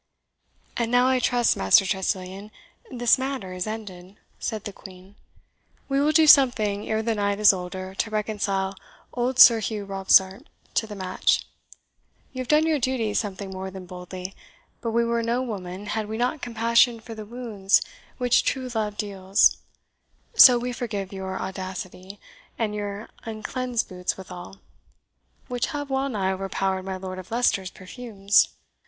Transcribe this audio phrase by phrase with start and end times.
[0.77, 2.49] "And now, I trust, Master Tressilian,
[2.89, 5.13] this matter is ended," said the Queen.
[5.89, 8.73] "We will do something ere the night is older to reconcile
[9.13, 11.45] old Sir Hugh Robsart to the match.
[12.33, 14.33] You have done your duty something more than boldly;
[14.81, 17.79] but we were no woman had we not compassion for the wounds
[18.17, 19.57] which true love deals,
[20.33, 22.19] so we forgive your audacity,
[22.57, 24.61] and your uncleansed boots withal,
[25.47, 28.49] which have well nigh overpowered my Lord of Leicester's perfumes."